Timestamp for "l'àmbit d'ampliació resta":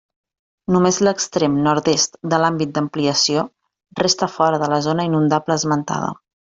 2.45-4.33